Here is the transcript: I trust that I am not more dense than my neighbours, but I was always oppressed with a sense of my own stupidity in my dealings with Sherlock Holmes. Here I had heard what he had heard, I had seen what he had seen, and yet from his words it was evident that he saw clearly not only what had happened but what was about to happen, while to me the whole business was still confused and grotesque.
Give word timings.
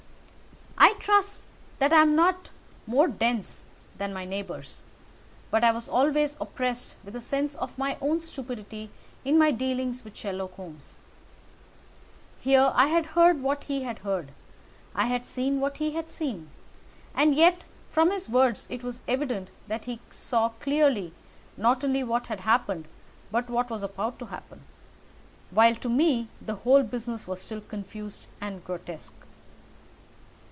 I 0.83 0.93
trust 1.01 1.47
that 1.77 1.93
I 1.93 2.01
am 2.01 2.15
not 2.15 2.49
more 2.87 3.07
dense 3.07 3.63
than 3.97 4.13
my 4.13 4.23
neighbours, 4.25 4.81
but 5.51 5.63
I 5.63 5.71
was 5.71 5.87
always 5.89 6.37
oppressed 6.39 6.95
with 7.03 7.15
a 7.15 7.19
sense 7.19 7.55
of 7.55 7.77
my 7.77 7.97
own 8.01 8.19
stupidity 8.21 8.89
in 9.25 9.37
my 9.37 9.51
dealings 9.51 10.03
with 10.03 10.15
Sherlock 10.15 10.53
Holmes. 10.53 10.99
Here 12.39 12.71
I 12.73 12.87
had 12.87 13.07
heard 13.07 13.41
what 13.41 13.65
he 13.65 13.83
had 13.83 13.99
heard, 13.99 14.29
I 14.95 15.05
had 15.05 15.25
seen 15.27 15.59
what 15.59 15.77
he 15.77 15.91
had 15.91 16.09
seen, 16.09 16.49
and 17.13 17.35
yet 17.35 17.65
from 17.89 18.09
his 18.11 18.27
words 18.29 18.65
it 18.69 18.83
was 18.83 19.03
evident 19.07 19.49
that 19.67 19.85
he 19.85 19.99
saw 20.09 20.49
clearly 20.59 21.13
not 21.57 21.83
only 21.83 22.03
what 22.03 22.27
had 22.27 22.41
happened 22.41 22.87
but 23.31 23.49
what 23.49 23.69
was 23.69 23.83
about 23.83 24.17
to 24.19 24.27
happen, 24.27 24.61
while 25.51 25.75
to 25.75 25.89
me 25.89 26.27
the 26.41 26.55
whole 26.55 26.83
business 26.83 27.27
was 27.27 27.41
still 27.41 27.61
confused 27.61 28.25
and 28.39 28.63
grotesque. 28.63 29.13